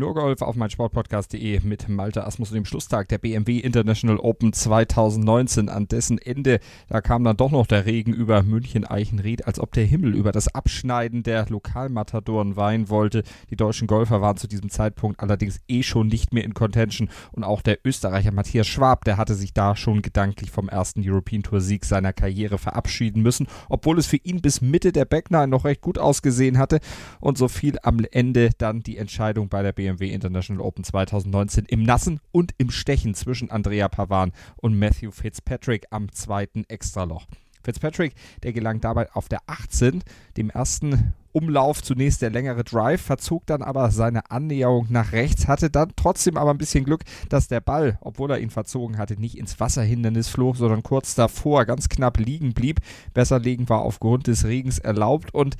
[0.00, 5.68] nur Golf auf meinsportpodcast.de mit Malte Asmus und dem Schlusstag der BMW International Open 2019.
[5.68, 6.58] An dessen Ende,
[6.88, 10.48] da kam dann doch noch der Regen über München-Eichenried, als ob der Himmel über das
[10.54, 13.24] Abschneiden der Lokalmatadoren weinen wollte.
[13.50, 17.44] Die deutschen Golfer waren zu diesem Zeitpunkt allerdings eh schon nicht mehr in Contention und
[17.44, 21.60] auch der Österreicher Matthias Schwab, der hatte sich da schon gedanklich vom ersten European Tour
[21.60, 25.82] Sieg seiner Karriere verabschieden müssen, obwohl es für ihn bis Mitte der Backnine noch recht
[25.82, 26.80] gut ausgesehen hatte
[27.20, 31.64] und so fiel am Ende dann die Entscheidung bei der BMW BMW International Open 2019
[31.64, 37.26] im Nassen und im Stechen zwischen Andrea Pavan und Matthew Fitzpatrick am zweiten Extraloch.
[37.62, 38.14] Fitzpatrick,
[38.44, 40.02] der gelang dabei auf der 18,
[40.36, 45.70] dem ersten Umlauf zunächst der längere Drive, verzog dann aber seine Annäherung nach rechts, hatte
[45.70, 49.36] dann trotzdem aber ein bisschen Glück, dass der Ball, obwohl er ihn verzogen hatte, nicht
[49.36, 52.80] ins Wasserhindernis flog, sondern kurz davor ganz knapp liegen blieb.
[53.12, 55.56] Besser liegen war aufgrund des Regens erlaubt und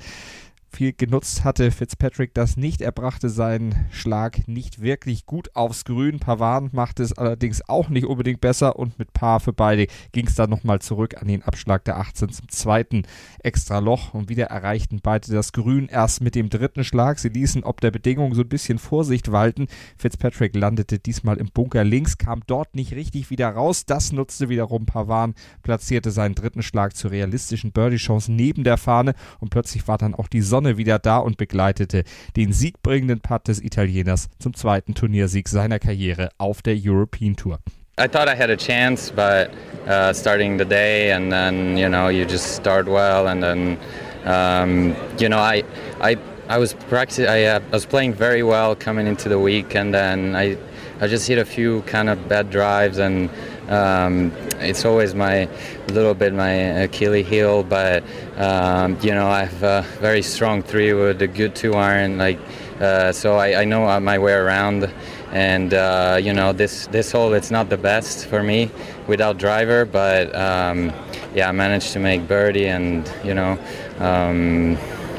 [0.73, 2.81] viel genutzt hatte Fitzpatrick das nicht.
[2.81, 6.19] Er brachte seinen Schlag nicht wirklich gut aufs Grün.
[6.19, 10.35] Pavan machte es allerdings auch nicht unbedingt besser und mit Paar für beide ging es
[10.35, 13.03] dann nochmal zurück an den Abschlag der 18 zum zweiten
[13.43, 17.19] extra Loch und wieder erreichten beide das Grün erst mit dem dritten Schlag.
[17.19, 19.67] Sie ließen ob der Bedingungen so ein bisschen Vorsicht walten.
[19.97, 23.85] Fitzpatrick landete diesmal im Bunker links, kam dort nicht richtig wieder raus.
[23.85, 29.49] Das nutzte wiederum Pavan, platzierte seinen dritten Schlag zur realistischen Birdie-Chance neben der Fahne und
[29.49, 32.03] plötzlich war dann auch die Sonne Sonne wieder da und begleitete
[32.35, 37.57] den siegbringenden Putt des Italieners zum zweiten Turniersieg seiner Karriere auf der European Tour.
[37.99, 39.49] I thought I had a chance, but
[39.87, 43.77] uh, starting the day and then you know you just start well and then
[44.25, 45.63] um, you know I
[45.99, 46.17] I
[46.47, 50.35] I was practicing I uh, was playing very well coming into the week and then
[50.35, 50.57] I
[51.01, 53.29] I just hit a few kind of bad drives and
[53.71, 55.47] um, it's always my
[55.87, 58.03] little bit my Achilles heel, but
[58.37, 62.39] um, you know I have a very strong three with a good two iron, like
[62.79, 64.91] uh, so I, I, know my way around.
[65.31, 68.69] And uh, you know this this hole it's not the best for me
[69.07, 70.91] without driver, but um,
[71.33, 73.57] yeah I managed to make birdie and you know.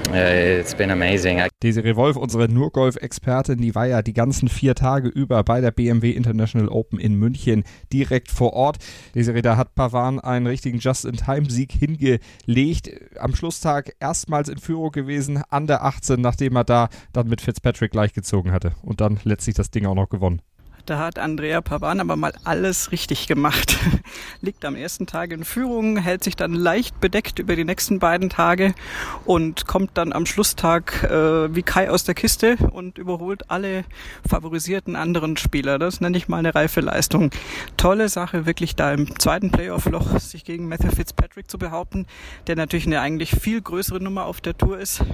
[0.08, 1.42] Uh, it's been amazing.
[1.62, 6.10] Desiree Wolf, unsere Nurgolf-Expertin, die war ja die ganzen vier Tage über bei der BMW
[6.10, 8.78] International Open in München direkt vor Ort.
[9.14, 12.90] Desiree, da hat Pavan einen richtigen Just-in-Time-Sieg hingelegt.
[13.18, 17.92] Am Schlusstag erstmals in Führung gewesen, an der 18, nachdem er da dann mit Fitzpatrick
[17.92, 18.72] gleichgezogen hatte.
[18.82, 20.42] Und dann letztlich das Ding auch noch gewonnen.
[20.84, 23.78] Da hat Andrea Pavan aber mal alles richtig gemacht.
[24.40, 28.30] Liegt am ersten Tag in Führung, hält sich dann leicht bedeckt über die nächsten beiden
[28.30, 28.74] Tage
[29.24, 33.84] und kommt dann am Schlusstag äh, wie Kai aus der Kiste und überholt alle
[34.28, 35.78] favorisierten anderen Spieler.
[35.78, 37.30] Das nenne ich mal eine reife Leistung.
[37.76, 42.06] Tolle Sache, wirklich da im zweiten Playoff-Loch sich gegen Matthew Fitzpatrick zu behaupten,
[42.48, 45.04] der natürlich eine eigentlich viel größere Nummer auf der Tour ist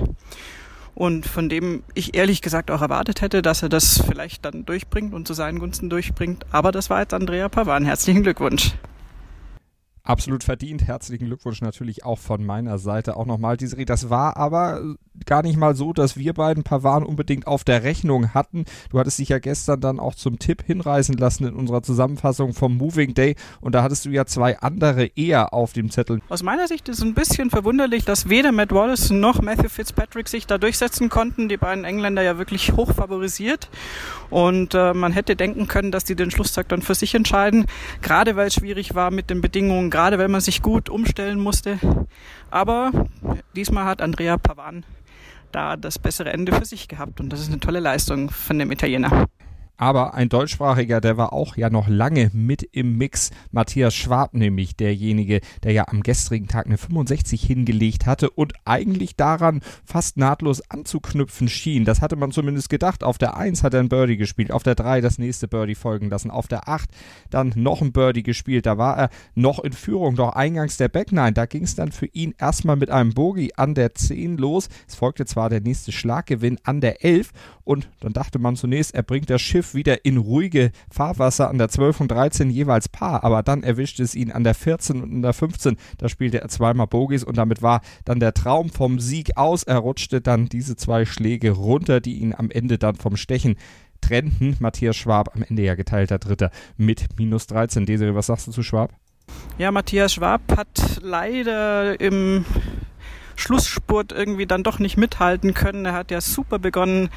[0.99, 5.15] und von dem ich ehrlich gesagt auch erwartet hätte, dass er das vielleicht dann durchbringt
[5.15, 6.45] und zu seinen Gunsten durchbringt.
[6.51, 7.85] Aber das war jetzt Andrea Pavan.
[7.85, 8.73] Herzlichen Glückwunsch.
[10.03, 10.87] Absolut verdient.
[10.87, 13.85] Herzlichen Glückwunsch natürlich auch von meiner Seite auch nochmal, Desiree.
[13.85, 18.35] Das war aber gar nicht mal so, dass wir beiden Pavan unbedingt auf der Rechnung
[18.35, 18.65] hatten.
[18.91, 22.77] Du hattest dich ja gestern dann auch zum Tipp hinreißen lassen in unserer Zusammenfassung vom
[22.77, 26.21] Moving Day und da hattest du ja zwei andere eher auf dem Zettel.
[26.29, 30.29] Aus meiner Sicht ist es ein bisschen verwunderlich, dass weder Matt Wallace noch Matthew Fitzpatrick
[30.29, 31.49] sich da durchsetzen konnten.
[31.49, 33.69] Die beiden Engländer ja wirklich hoch favorisiert
[34.31, 37.67] und äh, man hätte denken können, dass die den Schlusstag dann für sich entscheiden,
[38.03, 41.79] gerade weil es schwierig war mit den Bedingungen gerade weil man sich gut umstellen musste.
[42.51, 42.91] Aber
[43.55, 44.85] diesmal hat Andrea Pavan
[45.53, 48.71] da das bessere Ende für sich gehabt und das ist eine tolle Leistung von dem
[48.71, 49.27] Italiener.
[49.79, 53.31] Aber ein deutschsprachiger, der war auch ja noch lange mit im Mix.
[53.53, 59.15] Matthias Schwab nämlich, derjenige, der ja am gestrigen Tag eine 65 hingelegt hatte und eigentlich
[59.15, 61.85] daran fast nahtlos anzuknüpfen schien.
[61.85, 63.05] Das hatte man zumindest gedacht.
[63.05, 66.11] Auf der 1 hat er ein Birdie gespielt, auf der 3 das nächste Birdie folgen
[66.11, 66.91] lassen, auf der 8
[67.31, 68.67] dann noch ein Birdie gespielt.
[68.67, 71.35] Da war er noch in Führung, doch eingangs der Back 9.
[71.35, 74.69] Da ging es dann für ihn erstmal mit einem Bogey an der 10 los.
[74.89, 77.31] Es folgte zwar der nächste Schlaggewinn an der 11
[77.63, 81.69] und dann dachte man zunächst, er bringt das Schiff wieder in ruhige Fahrwasser an der
[81.69, 85.23] 12 und 13 jeweils Paar, aber dann erwischte es ihn an der 14 und an
[85.23, 85.77] der 15.
[85.99, 89.63] Da spielte er zweimal Bogies und damit war dann der Traum vom Sieg aus.
[89.63, 93.57] Er rutschte dann diese zwei Schläge runter, die ihn am Ende dann vom Stechen
[94.01, 94.57] trennten.
[94.61, 97.87] Matthias Schwab am Ende ja geteilter Dritter mit minus 13.
[97.87, 98.93] Desiree, was sagst du zu Schwab?
[99.59, 102.45] Ja, Matthias Schwab hat leider im
[103.39, 105.85] Schlussspurt irgendwie dann doch nicht mithalten können.
[105.85, 107.09] Er hat ja super begonnen,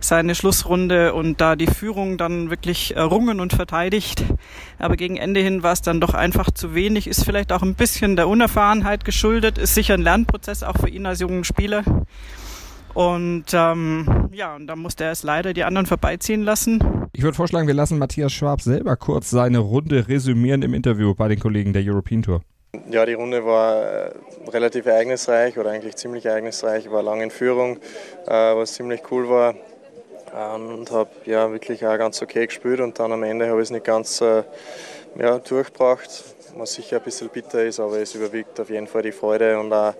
[0.00, 4.24] seine Schlussrunde und da die Führung dann wirklich errungen und verteidigt.
[4.78, 7.74] Aber gegen Ende hin war es dann doch einfach zu wenig, ist vielleicht auch ein
[7.74, 11.84] bisschen der Unerfahrenheit geschuldet, ist sicher ein Lernprozess auch für ihn als jungen Spieler.
[12.94, 16.82] Und ähm, ja, und da musste er es leider die anderen vorbeiziehen lassen.
[17.12, 21.28] Ich würde vorschlagen, wir lassen Matthias Schwab selber kurz seine Runde resümieren im Interview bei
[21.28, 22.40] den Kollegen der European Tour.
[22.90, 24.10] Ja, die Runde war äh,
[24.48, 26.86] relativ ereignisreich oder eigentlich ziemlich ereignisreich.
[26.86, 27.78] Ich war lange in Führung,
[28.26, 29.54] äh, was ziemlich cool war
[30.34, 33.66] ähm, und habe ja wirklich auch ganz okay gespielt und dann am Ende habe ich
[33.66, 34.42] es nicht ganz äh,
[35.18, 39.12] ja, durchgebracht, was sicher ein bisschen bitter ist, aber es überwiegt auf jeden Fall die
[39.12, 39.94] Freude und auch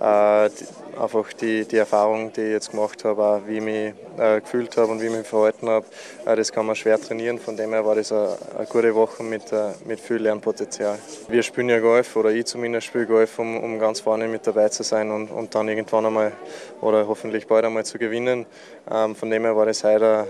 [0.00, 3.94] äh, die, einfach die, die Erfahrung, die ich jetzt gemacht habe, auch wie ich mich
[4.18, 5.86] äh, gefühlt habe und wie ich mich verhalten habe,
[6.26, 7.38] äh, das kann man schwer trainieren.
[7.38, 8.36] Von dem her war das eine,
[8.68, 10.98] gute Woche mit, äh, mit viel Lernpotenzial.
[11.28, 14.68] Wir spielen ja Golf, oder ich zumindest spiele Golf, um, um ganz vorne mit dabei
[14.68, 16.32] zu sein und, und dann irgendwann einmal
[16.80, 18.46] oder hoffentlich bald einmal zu gewinnen.
[18.90, 20.26] Ähm, von dem her war das heute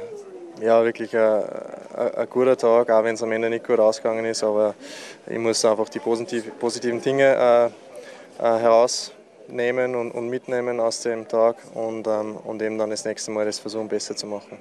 [0.60, 1.42] ja, wirklich ein,
[2.16, 4.42] ein, guter Tag, auch wenn es am Ende nicht gut ausgegangen ist.
[4.42, 4.74] Aber
[5.26, 7.66] ich muss einfach die positiv, positiven Dinge äh,
[8.38, 9.12] äh, heraus
[9.48, 13.44] nehmen und, und mitnehmen aus dem Tag und, ähm, und eben dann das nächste Mal
[13.44, 14.58] das versuchen besser zu machen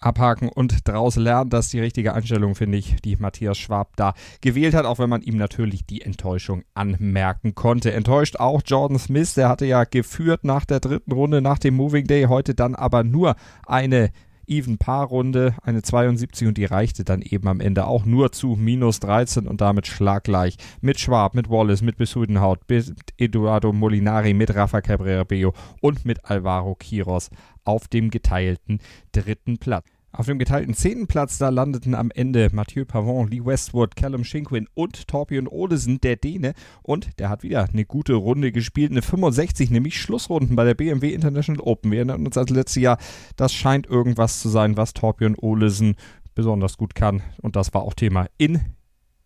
[0.00, 1.50] abhaken und daraus lernen.
[1.50, 5.10] Das ist die richtige Einstellung, finde ich, die Matthias Schwab da gewählt hat, auch wenn
[5.10, 7.92] man ihm natürlich die Enttäuschung anmerken konnte.
[7.92, 12.06] Enttäuscht auch Jordan Smith, der hatte ja geführt nach der dritten Runde, nach dem Moving
[12.06, 13.36] Day, heute dann aber nur
[13.66, 14.10] eine
[14.50, 19.46] Even-Paar-Runde, eine 72 und die reichte dann eben am Ende auch nur zu minus 13
[19.46, 25.24] und damit schlaggleich mit Schwab, mit Wallace, mit Besudenhaut, mit Eduardo Molinari, mit Rafa Cabrera
[25.24, 27.30] Bello und mit Alvaro Quiros
[27.64, 28.80] auf dem geteilten
[29.12, 29.99] dritten Platz.
[30.12, 34.66] Auf dem geteilten zehnten Platz, da landeten am Ende Mathieu Pavon, Lee Westwood, Callum Shinkwin
[34.74, 36.54] und Torbjörn Olesen, der Däne.
[36.82, 41.14] Und der hat wieder eine gute Runde gespielt, eine 65, nämlich Schlussrunden bei der BMW
[41.14, 41.92] International Open.
[41.92, 42.98] Wir erinnern uns als letztes Jahr,
[43.36, 45.94] das scheint irgendwas zu sein, was Torbjörn Olesen
[46.34, 47.22] besonders gut kann.
[47.40, 48.60] Und das war auch Thema in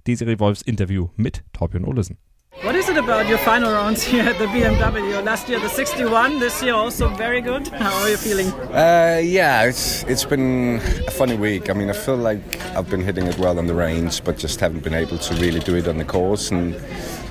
[0.06, 2.18] Desiree Wolfs Interview mit Torbjörn Olesen.
[2.62, 5.22] What is it about your final rounds here at the BMW?
[5.22, 7.68] Last year the 61, this year also very good.
[7.68, 8.46] How are you feeling?
[8.72, 11.68] Uh, yeah, it's it's been a funny week.
[11.68, 14.60] I mean, I feel like I've been hitting it well on the range, but just
[14.60, 16.50] haven't been able to really do it on the course.
[16.50, 16.74] And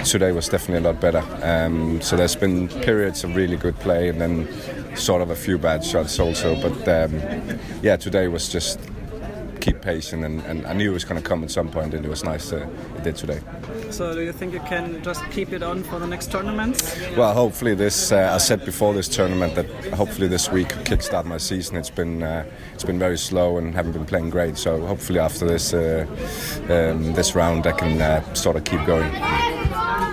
[0.05, 1.23] today was definitely a lot better.
[1.41, 4.47] Um, so there's been periods of really good play, and then
[4.95, 6.55] sort of a few bad shots also.
[6.61, 8.79] But um, yeah, today was just
[9.63, 12.05] keep pacing, and, and I knew it was going to come at some point, and
[12.05, 12.63] it was nice that
[12.97, 13.39] it did today.
[13.91, 16.99] So, do you think you can just keep it on for the next tournaments?
[17.15, 18.11] Well, hopefully this.
[18.11, 21.77] Uh, I said before this tournament that hopefully this week kickstart my season.
[21.77, 24.57] It's been uh, it's been very slow and haven't been playing great.
[24.57, 26.05] So hopefully after this uh,
[26.69, 29.11] um, this round, I can uh, sort of keep going.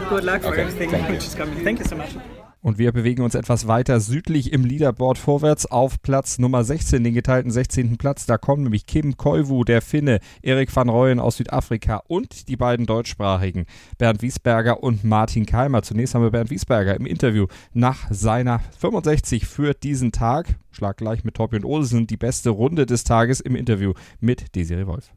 [0.08, 1.64] Good luck for okay, everything which is coming.
[1.64, 2.14] Thank you so much.
[2.62, 7.14] Und wir bewegen uns etwas weiter südlich im Leaderboard vorwärts auf Platz Nummer 16, den
[7.14, 7.96] geteilten 16.
[7.96, 8.26] Platz.
[8.26, 12.84] Da kommen nämlich Kim Koivu, der Finne, Erik van Rooyen aus Südafrika und die beiden
[12.84, 13.64] deutschsprachigen
[13.96, 15.82] Bernd Wiesberger und Martin Keimer.
[15.82, 20.56] Zunächst haben wir Bernd Wiesberger im Interview nach seiner 65 für diesen Tag.
[20.70, 25.10] Schlag gleich mit Torbjörn Olsen die beste Runde des Tages im Interview mit Desiree Wolf.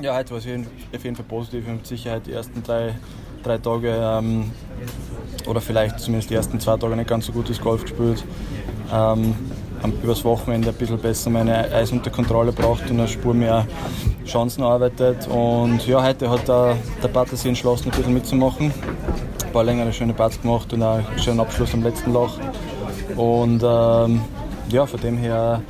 [0.00, 1.66] Ja, heute war es auf jeden Fall positiv.
[1.66, 2.94] Mit Sicherheit die ersten drei,
[3.42, 4.50] drei Tage ähm,
[5.46, 8.24] oder vielleicht zumindest die ersten zwei Tage nicht ganz so gutes Golf gespielt.
[8.90, 9.34] Ähm,
[9.82, 13.66] haben übers Wochenende ein bisschen besser meine Eis unter Kontrolle gebracht und eine Spur mehr
[14.24, 15.28] Chancen erarbeitet.
[15.28, 18.72] Und ja, heute hat der, der Partner sich entschlossen, ein bisschen mitzumachen.
[19.44, 22.38] Ein paar längere schöne Parts gemacht und einen schönen Abschluss am letzten Loch.
[23.16, 24.22] Und ähm,
[24.70, 25.60] ja, von dem her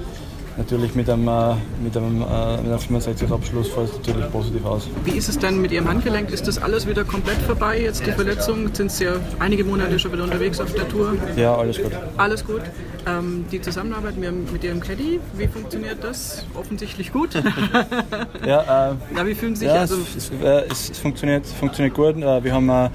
[0.61, 4.65] natürlich mit einem, äh, mit einem, äh, mit einem 65 Abschluss fällt es natürlich positiv
[4.65, 4.89] aus.
[5.05, 6.31] Wie ist es denn mit Ihrem Handgelenk?
[6.31, 8.73] Ist das alles wieder komplett vorbei, jetzt die Verletzung?
[8.75, 11.15] Sind Sie ja einige Monate schon wieder unterwegs auf der Tour?
[11.37, 11.93] Ja, alles gut.
[12.19, 12.61] Alles gut.
[13.07, 16.45] Ähm, die Zusammenarbeit mit Ihrem Caddy, wie funktioniert das?
[16.55, 17.31] Offensichtlich gut.
[18.47, 19.75] ja, äh, ja, wie fühlen Sie sich?
[19.75, 20.31] Ja, also es,
[20.71, 22.17] es, es, funktioniert, funktioniert gut.
[22.17, 22.91] Äh, wir haben äh,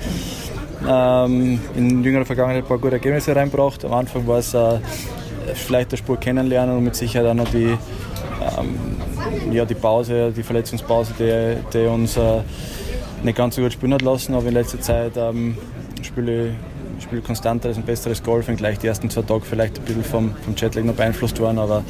[0.87, 3.83] ähm, in jüngerer Vergangenheit ein paar gute Ergebnisse reingebracht.
[3.85, 4.79] Am Anfang war es äh,
[5.53, 7.77] vielleicht der Spur kennenlernen und mit Sicherheit auch noch die,
[8.57, 12.41] ähm, ja, die Pause, die Verletzungspause, die, die uns äh,
[13.23, 14.33] nicht ganz so gut spielen hat lassen.
[14.35, 15.57] Aber in letzter Zeit ähm,
[16.01, 16.55] spiele
[17.11, 20.55] ich konstanteres und besseres Golf, gleich die ersten zwei Tage vielleicht ein bisschen vom, vom
[20.55, 21.83] Jetlag noch beeinflusst worden, aber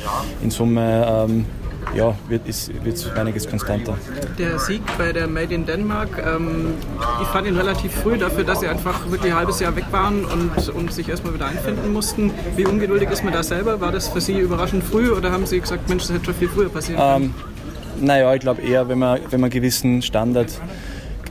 [0.43, 1.45] in Summe ähm,
[1.94, 2.70] ja, wird es
[3.15, 3.98] einiges konstanter.
[4.38, 6.74] Der Sieg bei der Made in Denmark, ähm,
[7.22, 10.25] ich fand ihn relativ früh dafür, dass sie einfach wirklich ein halbes Jahr weg waren
[10.25, 12.32] und, und sich erstmal wieder einfinden mussten.
[12.56, 13.80] Wie ungeduldig ist man da selber?
[13.82, 16.50] War das für Sie überraschend früh oder haben Sie gesagt, Mensch, das hätte schon viel
[16.50, 17.24] früher passieren können?
[17.25, 20.51] Ähm, naja, ich glaube eher, wenn man, wenn man einen gewissen Standard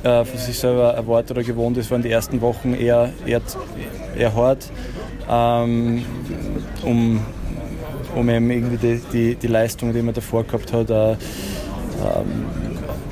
[0.03, 3.43] äh, von sich selber erwartet oder gewohnt ist, waren die ersten Wochen eher, eher,
[4.17, 4.71] eher hart.
[5.29, 6.05] ähm,
[6.83, 7.21] um,
[8.15, 11.17] um eben irgendwie die, die, die Leistung, die man davor gehabt hat, äh,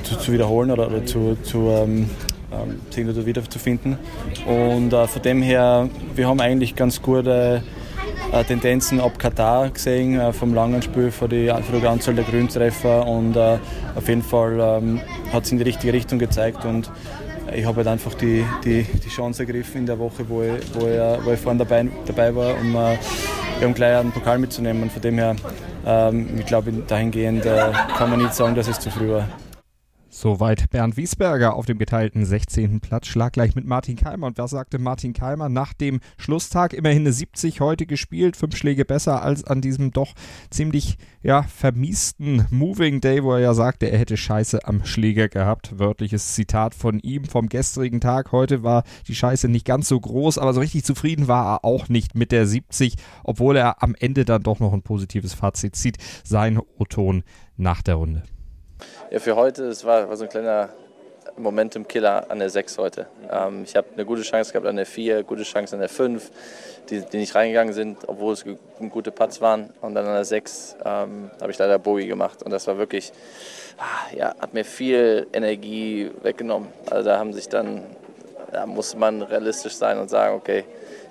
[0.03, 2.11] zu, zu, wiederholen oder, oder zu, zu ähm,
[2.53, 3.97] ähm, wiederzufinden.
[4.47, 7.63] Und äh, von dem her, wir haben eigentlich ganz gute
[8.33, 12.25] äh, Tendenzen ab Katar gesehen, äh, vom langen Spiel für die, für die Anzahl der
[12.25, 13.59] Grüntreffer und äh,
[13.95, 15.01] auf jeden Fall ähm,
[15.33, 16.91] hat es in die richtige Richtung gezeigt und
[17.55, 20.87] ich habe halt einfach die, die, die Chance ergriffen in der Woche, wo ich, wo
[20.87, 22.77] ich, wo ich vorhin dabei, dabei war, um,
[23.63, 24.83] äh, um gleich einen Pokal mitzunehmen.
[24.83, 25.37] Und von dem her,
[25.87, 29.29] ähm, ich glaube, dahingehend äh, kann man nicht sagen, dass es zu früh war.
[30.15, 32.81] Soweit Bernd Wiesberger auf dem geteilten 16.
[32.81, 34.27] Platz, schlaggleich mit Martin Keimer.
[34.27, 36.75] Und was sagte Martin Keimer nach dem Schlusstag?
[36.75, 40.13] Immerhin eine 70 heute gespielt, fünf Schläge besser als an diesem doch
[40.51, 45.79] ziemlich ja, vermiesten Moving Day, wo er ja sagte, er hätte Scheiße am Schläger gehabt.
[45.79, 48.33] Wörtliches Zitat von ihm vom gestrigen Tag.
[48.33, 51.89] Heute war die Scheiße nicht ganz so groß, aber so richtig zufrieden war er auch
[51.89, 55.97] nicht mit der 70, obwohl er am Ende dann doch noch ein positives Fazit zieht.
[56.23, 57.23] Sein O-Ton
[57.57, 58.25] nach der Runde.
[59.11, 60.71] Ja, für heute, es war, war so ein kleiner
[61.37, 63.07] Momentum-Killer an der 6 heute.
[63.31, 66.31] Ähm, ich habe eine gute Chance gehabt an der 4, gute Chance an der 5,
[66.91, 68.45] die, die nicht reingegangen sind, obwohl es
[68.91, 69.71] gute Putts waren.
[69.81, 72.43] Und dann an der 6 ähm, habe ich leider Bogey gemacht.
[72.43, 73.13] Und das war wirklich,
[73.79, 76.69] ah, ja, hat mir viel Energie weggenommen.
[76.91, 77.85] Also da haben sich dann,
[78.51, 80.65] da muss man realistisch sein und sagen, okay,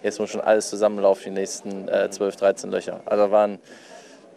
[0.03, 3.01] jetzt muss schon alles zusammenlaufen, die nächsten äh, 12, 13 Löcher.
[3.05, 3.59] Also waren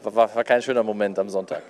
[0.05, 1.63] war, war kein schöner Moment am Sonntag.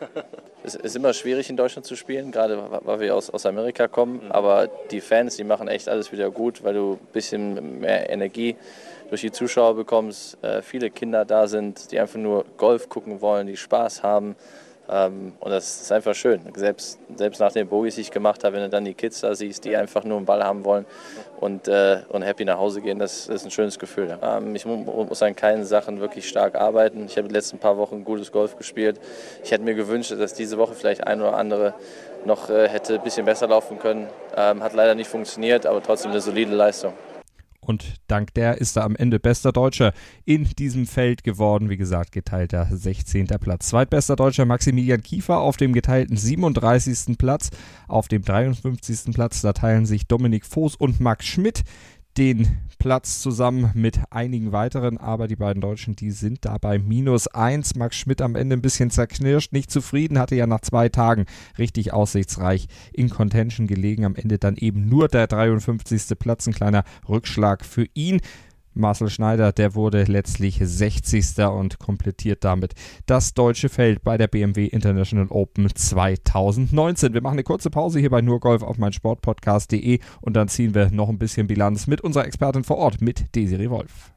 [0.64, 4.25] es ist immer schwierig in Deutschland zu spielen, gerade weil wir aus, aus Amerika kommen.
[4.25, 4.33] Mhm.
[4.33, 8.57] Aber die Fans, die machen echt alles wieder gut, weil du ein bisschen mehr Energie
[9.09, 10.43] durch die Zuschauer bekommst.
[10.43, 14.37] Äh, viele Kinder da sind, die einfach nur Golf gucken wollen, die Spaß haben.
[14.91, 16.41] Ähm, und das ist einfach schön.
[16.55, 19.35] Selbst, selbst nach den Bogies, die ich gemacht habe, wenn du dann die Kids da
[19.35, 20.85] siehst, die einfach nur einen Ball haben wollen
[21.41, 24.19] und, äh, und happy nach Hause gehen, das, ist ein schönes Gefühl.
[24.23, 27.07] Ähm, ich muss an keinen Sachen wirklich stark arbeiten.
[27.07, 29.00] Ich habe die letzten paar Wochen gutes Golf gespielt.
[29.43, 31.75] Ich hätte mir gewünscht, dass diese Woche vielleicht ein oder andere
[32.26, 34.09] noch äh, hätte ein bisschen besser laufen können.
[34.37, 36.93] Ähm, hat leider nicht funktioniert, aber trotzdem eine solide Leistung.
[37.66, 39.92] Und dank der ist er am Ende bester Deutscher
[40.25, 41.71] in diesem Feld geworden.
[41.71, 43.26] Wie gesagt, geteilter 16.
[43.26, 43.68] Platz.
[43.68, 47.16] Zweitbester Deutscher Maximilian Kiefer auf dem geteilten 37.
[47.18, 47.50] Platz.
[47.88, 49.14] Auf dem 53.
[49.14, 51.64] Platz, da teilen sich Dominik Voß und Max Schmidt
[52.16, 57.28] den Platz zusammen mit einigen weiteren, aber die beiden Deutschen, die sind da bei minus
[57.28, 57.75] eins.
[57.75, 61.25] Max Schmidt am Ende ein bisschen zerknirscht, nicht zufrieden, hatte ja nach zwei Tagen
[61.56, 64.04] richtig aussichtsreich in Contention gelegen.
[64.04, 66.18] Am Ende dann eben nur der 53.
[66.18, 68.21] Platz, ein kleiner Rückschlag für ihn.
[68.75, 71.38] Marcel Schneider, der wurde letztlich 60.
[71.47, 72.75] und komplettiert damit
[73.07, 77.14] das deutsche Feld bei der BMW International Open 2019.
[77.14, 81.09] Wir machen eine kurze Pause hier bei Nurgolf auf meinsportpodcast.de und dann ziehen wir noch
[81.09, 84.12] ein bisschen Bilanz mit unserer Expertin vor Ort, mit Desiree Wolf.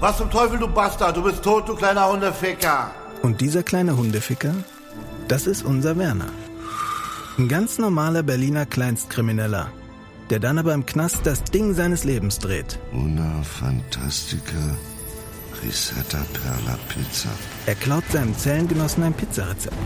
[0.00, 1.16] Was zum Teufel, du Bastard?
[1.16, 2.90] Du bist tot, du kleiner Hundeficker.
[3.22, 4.54] Und dieser kleine Hundeficker,
[5.28, 6.30] das ist unser Werner.
[7.38, 9.70] Ein ganz normaler Berliner Kleinstkrimineller
[10.30, 12.78] der dann aber im Knast das Ding seines Lebens dreht.
[12.92, 14.76] Una Fantastica
[15.62, 17.28] Risetta Perla Pizza.
[17.66, 19.76] Er klaut seinem Zellengenossen ein Pizzarezept.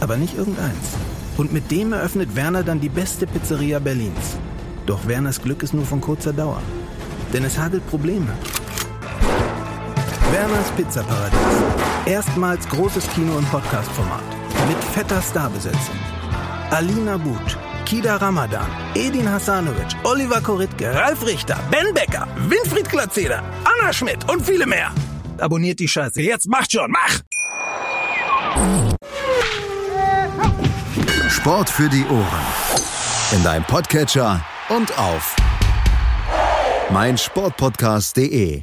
[0.00, 0.96] Aber nicht irgendeins.
[1.36, 4.38] Und mit dem eröffnet Werner dann die beste Pizzeria Berlins.
[4.86, 6.62] Doch Werners Glück ist nur von kurzer Dauer.
[7.32, 8.32] Denn es hagelt Probleme.
[10.32, 11.38] Werners Pizzaparadies.
[12.06, 14.22] Erstmals großes Kino- und Podcast-Format.
[14.68, 15.96] Mit fetter Starbesetzung.
[16.70, 17.58] Alina But,
[17.90, 24.46] Kida Ramadan, Edin Hasanovic, Oliver Koritke, Ralf Richter, Ben Becker, Winfried Glatzeder, Anna Schmidt und
[24.46, 24.92] viele mehr.
[25.38, 26.22] Abonniert die Scheiße.
[26.22, 27.18] Jetzt macht schon, mach!
[31.28, 32.46] Sport für die Ohren.
[33.32, 35.34] In deinem Podcatcher und auf
[36.92, 38.62] meinsportpodcast.de.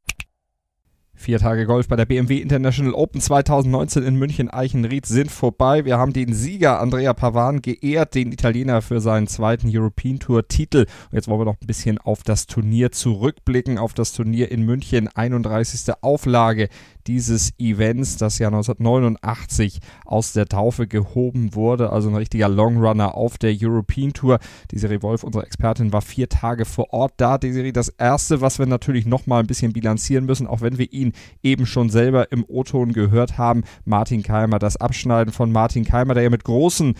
[1.21, 5.85] Vier Tage Golf bei der BMW International Open 2019 in München-Eichenried sind vorbei.
[5.85, 10.87] Wir haben den Sieger Andrea Pavan geehrt, den Italiener für seinen zweiten European Tour Titel.
[11.11, 14.63] Und jetzt wollen wir noch ein bisschen auf das Turnier zurückblicken, auf das Turnier in
[14.63, 15.93] München, 31.
[16.01, 16.69] Auflage
[17.07, 23.37] dieses Events, das ja 1989 aus der Taufe gehoben wurde, also ein richtiger Longrunner auf
[23.37, 24.39] der European Tour.
[24.71, 27.37] Desiree Wolf, unsere Expertin, war vier Tage vor Ort da.
[27.37, 30.91] Desiree, das erste, was wir natürlich noch mal ein bisschen bilanzieren müssen, auch wenn wir
[30.91, 31.10] ihn
[31.43, 36.23] eben schon selber im O-Ton gehört haben, Martin Keimer, das Abschneiden von Martin Keimer, der
[36.23, 36.95] ja mit großen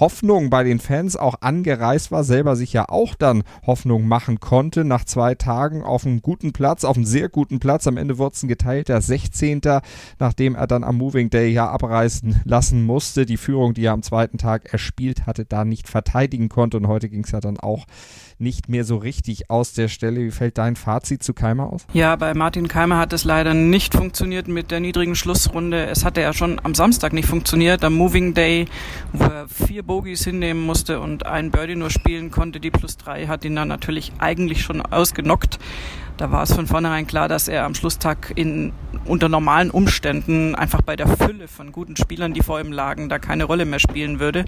[0.00, 4.84] Hoffnung bei den Fans auch angereist war, selber sich ja auch dann Hoffnung machen konnte,
[4.84, 7.86] nach zwei Tagen auf einem guten Platz, auf einem sehr guten Platz.
[7.86, 9.60] Am Ende wurde es ein geteilter 16.
[10.18, 13.26] nachdem er dann am Moving Day ja abreisen lassen musste.
[13.26, 16.78] Die Führung, die er am zweiten Tag erspielt hatte, da nicht verteidigen konnte.
[16.78, 17.86] Und heute ging es ja dann auch
[18.40, 20.20] nicht mehr so richtig aus der Stelle.
[20.24, 21.86] Wie fällt dein Fazit zu Keimer aus?
[21.92, 25.86] Ja, bei Martin Keimer hat es leider nicht funktioniert mit der niedrigen Schlussrunde.
[25.86, 28.66] Es hatte ja schon am Samstag nicht funktioniert, am Moving Day,
[29.12, 32.60] wo er vier Bogies hinnehmen musste und ein Birdie nur spielen konnte.
[32.60, 35.58] Die plus drei hat ihn dann natürlich eigentlich schon ausgenockt.
[36.16, 38.72] Da war es von vornherein klar, dass er am Schlusstag in,
[39.04, 43.18] unter normalen Umständen einfach bei der Fülle von guten Spielern, die vor ihm lagen, da
[43.18, 44.44] keine Rolle mehr spielen würde.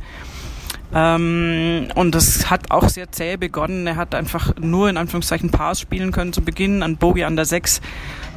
[0.95, 3.87] Ähm, und es hat auch sehr zäh begonnen.
[3.87, 7.47] Er hat einfach nur in Anführungszeichen Pars spielen können zu Beginn, an Bogey an der
[7.47, 7.81] 6.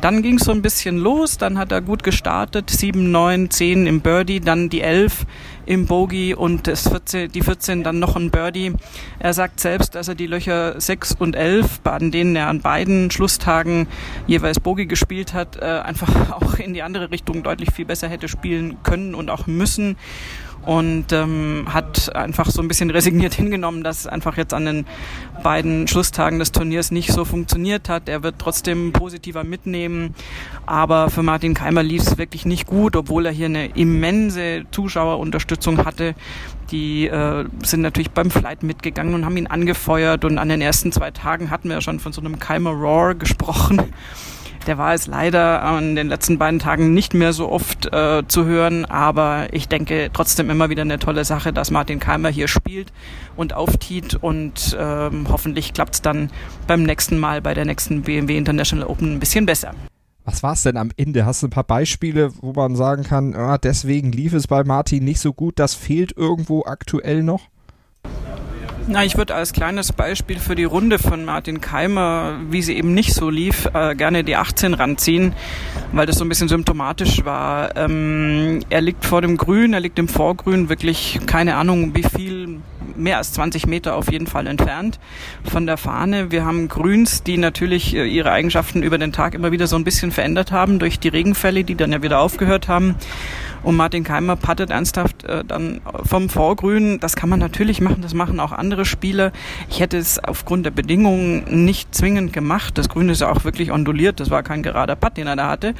[0.02, 3.88] Dann ging es so ein bisschen los, dann hat er gut gestartet, 7, 9, 10
[3.88, 5.26] im Birdie, dann die 11
[5.66, 8.74] im Bogey und das 14, die 14 dann noch ein Birdie.
[9.20, 13.12] Er sagt selbst, dass er die Löcher 6 und 11, an denen er an beiden
[13.12, 13.88] Schlusstagen
[14.28, 18.28] jeweils Bogey gespielt hat, äh, einfach auch in die andere Richtung deutlich viel besser hätte
[18.28, 19.98] spielen können und auch müssen
[20.66, 24.86] und ähm, hat einfach so ein bisschen resigniert hingenommen, dass einfach jetzt an den
[25.44, 28.10] beiden Schlusstagen des Turniers nicht so funktioniert hat.
[28.10, 30.16] Er wird trotzdem positiver mitnehmen,
[30.66, 35.86] aber für Martin Keimer lief es wirklich nicht gut, obwohl er hier eine immense Zuschauerunterstützung
[35.86, 36.16] hatte.
[36.72, 40.92] Die äh, sind natürlich beim Flight mitgegangen und haben ihn angefeuert und an den ersten
[40.92, 43.82] zwei Tagen hatten wir ja schon von so einem Keimer Roar gesprochen.
[44.68, 48.46] Der war es leider an den letzten beiden Tagen nicht mehr so oft äh, zu
[48.46, 52.92] hören, aber ich denke trotzdem immer wieder eine tolle Sache, dass Martin Keimer hier spielt
[53.36, 56.32] und auftiet und ähm, hoffentlich klappt es dann
[56.66, 59.76] beim nächsten Mal bei der nächsten BMW International Open ein bisschen besser.
[60.24, 61.28] Was war es denn am Ende?
[61.28, 65.04] Hast du ein paar Beispiele, wo man sagen kann, ah, deswegen lief es bei Martin
[65.04, 67.50] nicht so gut, das fehlt irgendwo aktuell noch?
[68.88, 72.94] Na, ich würde als kleines Beispiel für die Runde von Martin Keimer, wie sie eben
[72.94, 75.34] nicht so lief, äh, gerne die 18 ranziehen,
[75.92, 77.75] weil das so ein bisschen symptomatisch war.
[77.75, 82.60] Ähm, er liegt vor dem Grün, er liegt im Vorgrün, wirklich keine Ahnung, wie viel,
[82.96, 85.00] mehr als 20 Meter auf jeden Fall entfernt
[85.44, 86.31] von der Fahne.
[86.31, 89.83] Wir haben Grüns, die natürlich äh, ihre Eigenschaften über den Tag immer wieder so ein
[89.83, 92.96] bisschen verändert haben durch die Regenfälle, die dann ja wieder aufgehört haben.
[93.64, 97.00] Und Martin Keimer pattet ernsthaft äh, dann vom Vorgrün.
[97.00, 99.31] Das kann man natürlich machen, das machen auch andere Spieler.
[99.70, 102.77] Ich hätte es aufgrund der Bedingungen nicht zwingend gemacht.
[102.77, 105.48] Das Grün ist ja auch wirklich onduliert, das war kein gerader Putt, den er da
[105.48, 105.74] hatte.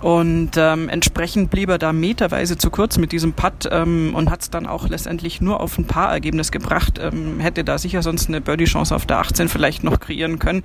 [0.00, 4.42] Und ähm, entsprechend blieb er da meterweise zu kurz mit diesem Putt ähm, und hat
[4.42, 7.00] es dann auch letztendlich nur auf ein Paar-Ergebnis gebracht.
[7.02, 10.62] Ähm, hätte da sicher sonst eine Birdie-Chance auf der 18 vielleicht noch kreieren können.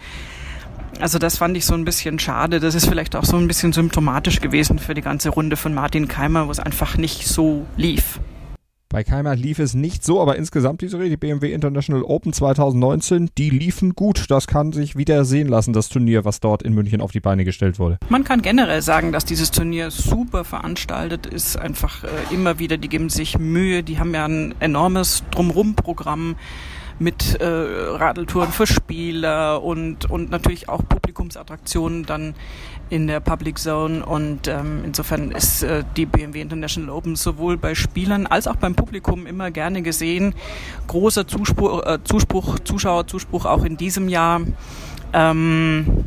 [0.99, 2.59] Also das fand ich so ein bisschen schade.
[2.59, 6.09] Das ist vielleicht auch so ein bisschen symptomatisch gewesen für die ganze Runde von Martin
[6.09, 8.19] Keimer, wo es einfach nicht so lief.
[8.91, 13.51] Bei Keimer lief es nicht so, aber insgesamt diese die BMW International Open 2019, die
[13.51, 14.25] liefen gut.
[14.31, 17.45] Das kann sich wieder sehen lassen, das Turnier, was dort in München auf die Beine
[17.45, 17.99] gestellt wurde.
[18.09, 21.55] Man kann generell sagen, dass dieses Turnier super veranstaltet ist.
[21.55, 26.35] Einfach äh, immer wieder, die geben sich Mühe, die haben ja ein enormes Drumrum-Programm
[26.99, 32.35] mit äh, Radeltouren für Spieler und, und natürlich auch Publikumsattraktionen dann
[32.89, 34.05] in der Public Zone.
[34.05, 38.75] Und ähm, insofern ist äh, die BMW International Open sowohl bei Spielern als auch beim
[38.75, 40.35] Publikum immer gerne gesehen.
[40.87, 44.41] Großer Zuspruch, äh, Zuspruch Zuschauerzuspruch auch in diesem Jahr.
[45.13, 46.05] Ähm,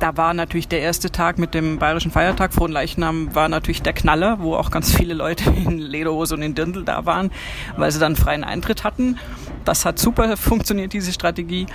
[0.00, 3.92] da war natürlich der erste Tag mit dem Bayerischen Feiertag, Frohen Leichnam, war natürlich der
[3.92, 7.30] Knaller, wo auch ganz viele Leute in Lederhose und in Dirndl da waren,
[7.76, 9.18] weil sie dann freien Eintritt hatten.
[9.64, 11.66] Das hat super funktioniert, diese Strategie.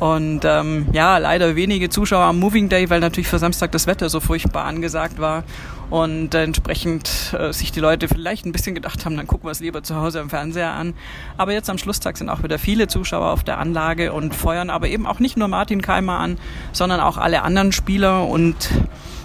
[0.00, 4.08] Und ähm, ja, leider wenige Zuschauer am Moving Day, weil natürlich für Samstag das Wetter
[4.08, 5.44] so furchtbar angesagt war.
[5.90, 9.60] Und entsprechend äh, sich die Leute vielleicht ein bisschen gedacht haben, dann gucken wir es
[9.60, 10.94] lieber zu Hause am Fernseher an.
[11.36, 14.88] Aber jetzt am Schlusstag sind auch wieder viele Zuschauer auf der Anlage und feuern aber
[14.88, 16.38] eben auch nicht nur Martin Keimer an,
[16.72, 18.56] sondern auch alle anderen Spieler und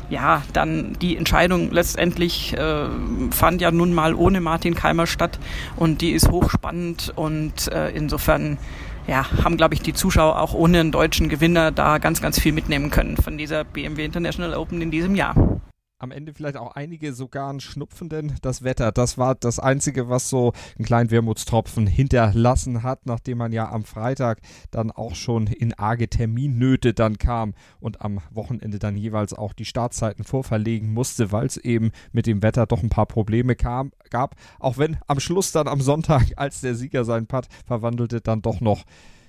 [0.10, 2.86] ja, dann die Entscheidung letztendlich äh,
[3.32, 5.40] fand ja nun mal ohne Martin Keimer statt
[5.76, 8.58] und die ist hochspannend und äh, insofern
[9.08, 12.54] ja, haben, glaube ich, die Zuschauer auch ohne einen deutschen Gewinner da ganz, ganz viel
[12.54, 15.59] mitnehmen können von dieser BMW International Open in diesem Jahr
[16.00, 18.36] am Ende vielleicht auch einige sogar einen Schnupfenden.
[18.42, 23.52] Das Wetter, das war das Einzige, was so einen kleinen Wermutstropfen hinterlassen hat, nachdem man
[23.52, 24.40] ja am Freitag
[24.72, 29.66] dann auch schon in arge Terminnöte dann kam und am Wochenende dann jeweils auch die
[29.66, 34.36] Startzeiten vorverlegen musste, weil es eben mit dem Wetter doch ein paar Probleme kam, gab.
[34.58, 38.62] Auch wenn am Schluss dann am Sonntag, als der Sieger seinen Putt verwandelte, dann doch
[38.62, 38.86] noch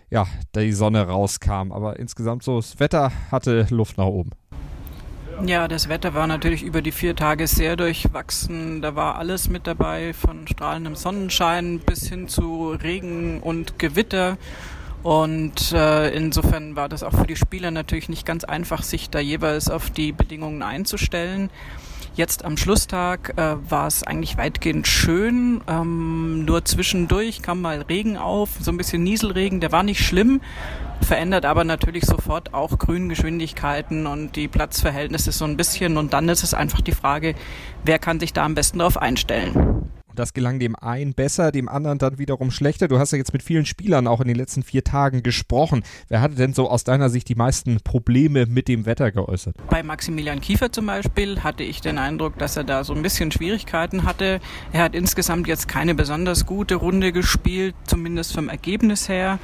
[0.09, 1.73] ja, die Sonne rauskam.
[1.73, 4.31] Aber insgesamt so, das Wetter hatte Luft nach oben.
[5.47, 8.83] Ja, das Wetter war natürlich über die vier Tage sehr durchwachsen.
[8.83, 14.37] Da war alles mit dabei, von strahlendem Sonnenschein bis hin zu Regen und Gewitter.
[15.03, 19.19] Und äh, insofern war das auch für die Spieler natürlich nicht ganz einfach, sich da
[19.19, 21.49] jeweils auf die Bedingungen einzustellen.
[22.17, 25.61] Jetzt am Schlusstag äh, war es eigentlich weitgehend schön.
[25.69, 30.41] Ähm, nur zwischendurch kam mal Regen auf, so ein bisschen Nieselregen, der war nicht schlimm,
[31.01, 35.97] verändert aber natürlich sofort auch Grüngeschwindigkeiten und die Platzverhältnisse so ein bisschen.
[35.97, 37.37] Und dann ist es einfach die Frage,
[37.85, 39.91] wer kann sich da am besten darauf einstellen.
[40.21, 42.89] Das gelang dem einen besser, dem anderen dann wiederum schlechter.
[42.89, 45.83] Du hast ja jetzt mit vielen Spielern auch in den letzten vier Tagen gesprochen.
[46.09, 49.57] Wer hatte denn so aus deiner Sicht die meisten Probleme mit dem Wetter geäußert?
[49.71, 53.33] Bei Maximilian Kiefer zum Beispiel hatte ich den Eindruck, dass er da so ein bisschen
[53.33, 54.41] Schwierigkeiten hatte.
[54.75, 59.39] Er hat insgesamt jetzt keine besonders gute Runde gespielt, zumindest vom Ergebnis her.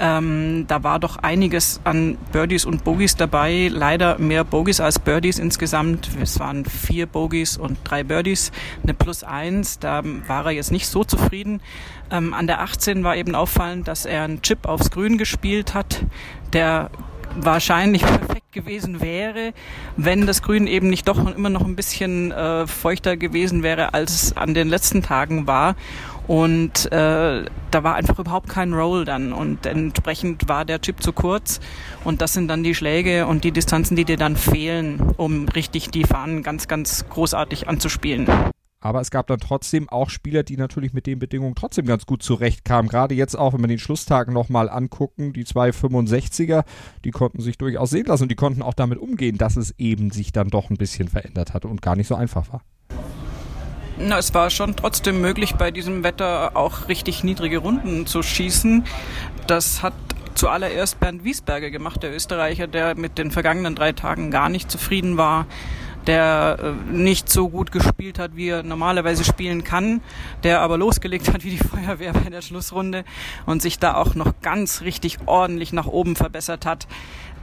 [0.00, 3.70] Ähm, da war doch einiges an Birdies und Bogies dabei.
[3.72, 6.10] Leider mehr Bogies als Birdies insgesamt.
[6.20, 8.52] Es waren vier Bogies und drei Birdies,
[8.82, 9.78] eine Plus eins.
[9.78, 11.60] Da war er jetzt nicht so zufrieden.
[12.10, 16.04] Ähm, an der 18 war eben auffallend, dass er einen Chip aufs Grün gespielt hat,
[16.52, 16.90] der
[17.36, 19.52] wahrscheinlich perfekt gewesen wäre,
[19.96, 24.22] wenn das Grün eben nicht doch immer noch ein bisschen äh, feuchter gewesen wäre, als
[24.22, 25.76] es an den letzten Tagen war.
[26.26, 29.32] Und äh, da war einfach überhaupt kein Roll dann.
[29.32, 31.58] Und entsprechend war der Chip zu kurz.
[32.04, 35.90] Und das sind dann die Schläge und die Distanzen, die dir dann fehlen, um richtig
[35.90, 38.49] die Fahnen ganz, ganz großartig anzuspielen.
[38.82, 42.22] Aber es gab dann trotzdem auch Spieler, die natürlich mit den Bedingungen trotzdem ganz gut
[42.22, 42.88] zurechtkamen.
[42.88, 46.64] Gerade jetzt auch, wenn wir den Schlusstag nochmal angucken, die zwei 65er,
[47.04, 50.10] die konnten sich durchaus sehen lassen und die konnten auch damit umgehen, dass es eben
[50.10, 52.62] sich dann doch ein bisschen verändert hat und gar nicht so einfach war.
[53.98, 58.84] Na, es war schon trotzdem möglich, bei diesem Wetter auch richtig niedrige Runden zu schießen.
[59.46, 59.92] Das hat
[60.34, 65.18] zuallererst Bernd Wiesberger gemacht, der Österreicher, der mit den vergangenen drei Tagen gar nicht zufrieden
[65.18, 65.46] war
[66.06, 70.00] der äh, nicht so gut gespielt hat, wie er normalerweise spielen kann,
[70.42, 73.04] der aber losgelegt hat wie die Feuerwehr bei der Schlussrunde
[73.46, 76.86] und sich da auch noch ganz richtig ordentlich nach oben verbessert hat.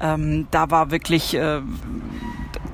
[0.02, 1.62] Ähm, da war wirklich äh,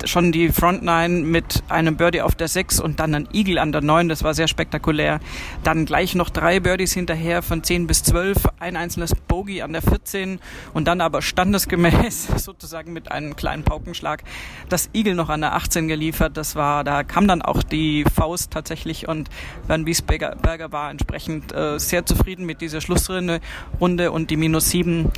[0.04, 3.80] schon die Frontline mit einem Birdie auf der 6 und dann ein Eagle an der
[3.80, 4.08] 9.
[4.08, 5.20] Das war sehr spektakulär.
[5.62, 9.82] Dann gleich noch drei Birdies hinterher von 10 bis 12, ein einzelnes Bogey an der
[9.82, 10.40] 14
[10.72, 14.22] und dann aber standesgemäß sozusagen mit einem kleinen Paukenschlag
[14.68, 16.36] das Eagle noch an der 18 geliefert.
[16.36, 19.30] Das war, da kam dann auch die Faust tatsächlich und
[19.66, 23.40] Van Wiesberger war entsprechend äh, sehr zufrieden mit dieser Schlussrunde
[23.78, 25.10] und die minus 7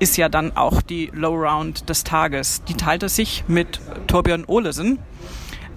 [0.00, 2.64] ist ja dann auch die Low Round des Tages.
[2.64, 4.98] Die teilte sich mit Torbjörn Olesen,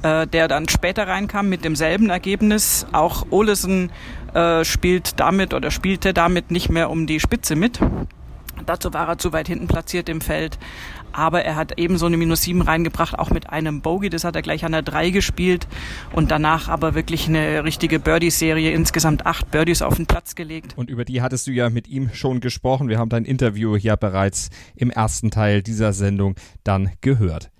[0.01, 2.87] äh, der dann später reinkam mit demselben Ergebnis.
[2.93, 3.91] Auch Olesen
[4.33, 7.79] äh, spielt damit oder spielte damit nicht mehr um die Spitze mit.
[8.65, 10.57] Dazu war er zu weit hinten platziert im Feld.
[11.13, 14.09] Aber er hat eben so eine Minus 7 reingebracht, auch mit einem Bogey.
[14.09, 15.67] Das hat er gleich an der 3 gespielt.
[16.11, 18.71] Und danach aber wirklich eine richtige Birdie-Serie.
[18.71, 20.73] Insgesamt acht Birdies auf den Platz gelegt.
[20.75, 22.89] Und über die hattest du ja mit ihm schon gesprochen.
[22.89, 27.52] Wir haben dein Interview ja bereits im ersten Teil dieser Sendung dann gehört.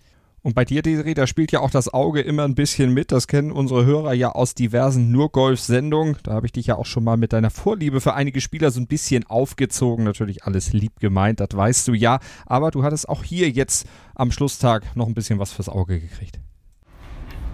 [0.43, 3.13] Und bei dir, Desiree, da spielt ja auch das Auge immer ein bisschen mit.
[3.13, 6.17] Das kennen unsere Hörer ja aus diversen Nur-Golf-Sendungen.
[6.23, 8.81] Da habe ich dich ja auch schon mal mit deiner Vorliebe für einige Spieler so
[8.81, 10.03] ein bisschen aufgezogen.
[10.03, 12.19] Natürlich alles lieb gemeint, das weißt du ja.
[12.45, 16.42] Aber du hattest auch hier jetzt am Schlusstag noch ein bisschen was fürs Auge gekriegt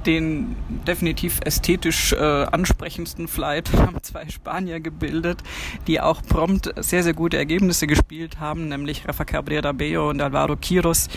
[0.05, 0.55] den
[0.87, 5.43] definitiv ästhetisch äh, ansprechendsten Flight haben zwei Spanier gebildet,
[5.87, 10.55] die auch prompt sehr, sehr gute Ergebnisse gespielt haben, nämlich Rafa Cabrera Bello und Alvaro
[10.55, 11.07] Quiros,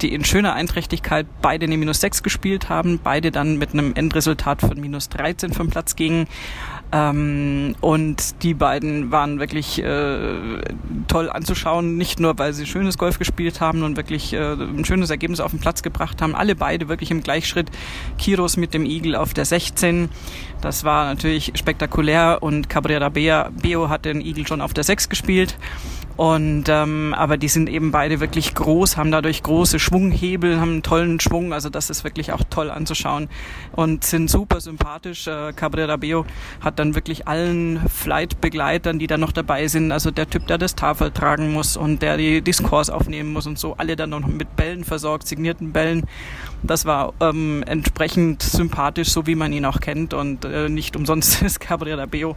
[0.00, 4.60] die in schöner Einträchtigkeit beide eine Minus 6 gespielt haben, beide dann mit einem Endresultat
[4.60, 6.26] von Minus 13 vom Platz gingen.
[6.92, 10.60] Ähm, und die beiden waren wirklich äh,
[11.06, 15.10] toll anzuschauen, nicht nur weil sie schönes Golf gespielt haben und wirklich äh, ein schönes
[15.10, 16.34] Ergebnis auf den Platz gebracht haben.
[16.34, 17.70] Alle beide wirklich im Gleichschritt.
[18.18, 20.08] Kiros mit dem Eagle auf der 16.
[20.60, 25.56] Das war natürlich spektakulär und Cabrera Beo hat den Eagle schon auf der 6 gespielt.
[26.20, 30.82] Und ähm, aber die sind eben beide wirklich groß, haben dadurch große Schwunghebel, haben einen
[30.82, 31.54] tollen Schwung.
[31.54, 33.30] Also das ist wirklich auch toll anzuschauen
[33.72, 35.26] und sind super sympathisch.
[35.26, 36.26] Äh, Cabrera Beo
[36.60, 40.74] hat dann wirklich allen Flight-Begleitern, die da noch dabei sind, also der Typ, der das
[40.74, 44.56] Tafel tragen muss und der die, Scores aufnehmen muss und so, alle dann noch mit
[44.56, 46.02] Bällen versorgt, signierten Bällen.
[46.62, 51.42] Das war ähm, entsprechend sympathisch, so wie man ihn auch kennt und äh, nicht umsonst
[51.42, 52.36] ist Cabrera Beo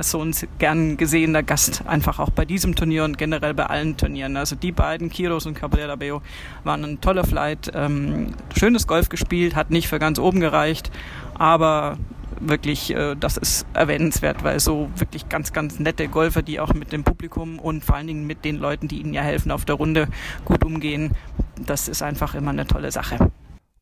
[0.00, 4.36] so ein gern gesehener Gast einfach auch bei diesem Turnier und generell bei allen Turnieren.
[4.36, 6.22] Also die beiden, Kiros und Cabrera Beo,
[6.64, 7.70] waren ein toller Flight.
[7.74, 10.90] Ähm, schönes Golf gespielt, hat nicht für ganz oben gereicht,
[11.34, 11.98] aber
[12.40, 16.92] wirklich, äh, das ist erwähnenswert, weil so wirklich ganz, ganz nette Golfer, die auch mit
[16.92, 19.76] dem Publikum und vor allen Dingen mit den Leuten, die ihnen ja helfen auf der
[19.76, 20.08] Runde,
[20.44, 21.12] gut umgehen,
[21.56, 23.30] das ist einfach immer eine tolle Sache.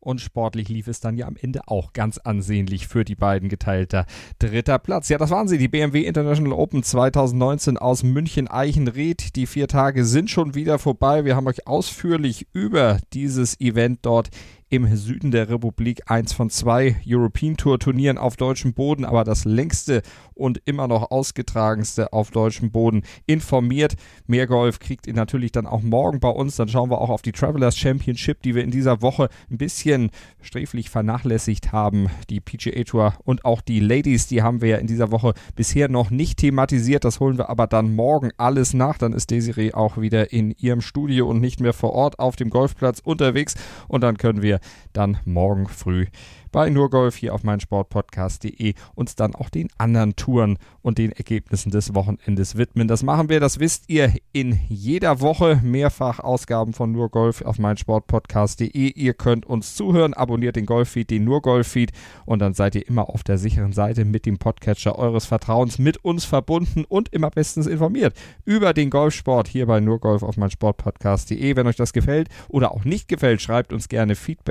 [0.03, 4.07] Und sportlich lief es dann ja am Ende auch ganz ansehnlich für die beiden geteilter
[4.39, 5.11] dritter Platz.
[5.11, 9.37] Ja, das waren sie, die BMW International Open 2019 aus München Eichenried.
[9.37, 11.27] Die vier Tage sind schon wieder vorbei.
[11.27, 14.31] Wir haben euch ausführlich über dieses Event dort
[14.71, 19.45] im Süden der Republik eins von zwei European Tour Turnieren auf deutschem Boden, aber das
[19.45, 20.03] längste
[20.35, 23.97] und immer noch ausgetragenste auf deutschem Boden informiert.
[24.29, 26.55] Mehr Golf kriegt ihr natürlich dann auch morgen bei uns.
[26.55, 30.11] Dann schauen wir auch auf die Travelers Championship, die wir in dieser Woche ein bisschen
[30.41, 32.09] sträflich vernachlässigt haben.
[32.31, 35.89] Die PGA Tour und auch die Ladies, die haben wir ja in dieser Woche bisher
[35.89, 37.05] noch nicht thematisiert.
[37.05, 38.99] Das holen wir aber dann morgen alles nach.
[38.99, 42.51] Dann ist Desiree auch wieder in ihrem Studio und nicht mehr vor Ort auf dem
[42.51, 43.57] Golfplatz unterwegs.
[43.89, 44.60] Und dann können wir
[44.93, 46.07] dann morgen früh
[46.53, 51.95] bei Nurgolf hier auf meinsportpodcast.de uns dann auch den anderen Touren und den Ergebnissen des
[51.95, 52.89] Wochenendes widmen.
[52.89, 55.61] Das machen wir, das wisst ihr in jeder Woche.
[55.63, 58.93] Mehrfach Ausgaben von Nurgolf auf meinsportpodcast.de.
[58.93, 61.93] Ihr könnt uns zuhören, abonniert den Golffeed, den Nurgolf-Feed
[62.25, 66.05] und dann seid ihr immer auf der sicheren Seite mit dem Podcatcher eures Vertrauens mit
[66.05, 71.57] uns verbunden und immer bestens informiert über den Golfsport hier bei Nurgolf auf meinsportpodcast.de.
[71.57, 74.50] Wenn euch das gefällt oder auch nicht gefällt, schreibt uns gerne Feedback.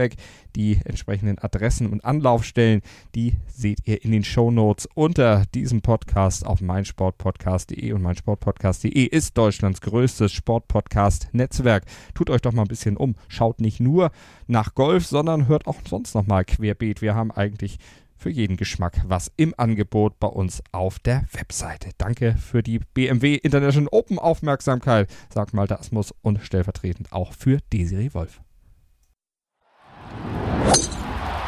[0.55, 2.81] Die entsprechenden Adressen und Anlaufstellen,
[3.15, 9.37] die seht ihr in den Show Notes unter diesem Podcast auf meinsportpodcast.de und meinsportpodcast.de ist
[9.37, 11.83] Deutschlands größtes Sportpodcast-Netzwerk.
[12.13, 13.15] Tut euch doch mal ein bisschen um.
[13.27, 14.11] Schaut nicht nur
[14.47, 17.01] nach Golf, sondern hört auch sonst noch mal querbeet.
[17.01, 17.77] Wir haben eigentlich
[18.19, 21.91] für jeden Geschmack was im Angebot bei uns auf der Webseite.
[21.97, 28.13] Danke für die BMW International Open Aufmerksamkeit, sagt Malte Asmus und stellvertretend auch für Desiree
[28.13, 28.41] Wolf.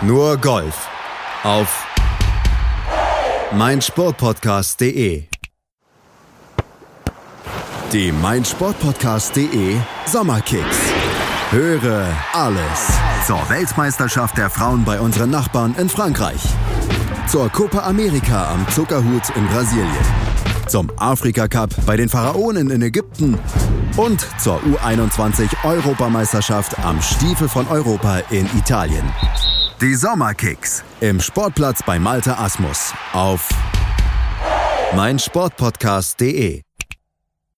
[0.04, 0.90] Nur Golf
[1.44, 1.86] auf
[3.52, 5.26] meinsportpodcast.de.
[7.94, 10.80] Die meinsportpodcast.de Sommerkicks.
[11.52, 12.88] Höre alles
[13.28, 16.42] zur Weltmeisterschaft der Frauen bei unseren Nachbarn in Frankreich.
[17.28, 20.32] Zur Copa America am Zuckerhut in Brasilien
[20.72, 23.38] zum Afrika Cup bei den Pharaonen in Ägypten
[23.98, 29.04] und zur U21-Europameisterschaft am Stiefel von Europa in Italien.
[29.82, 30.84] Die Sommerkicks.
[31.00, 32.94] Im Sportplatz bei Malte Asmus.
[33.14, 33.50] Auf
[34.96, 36.62] meinsportpodcast.de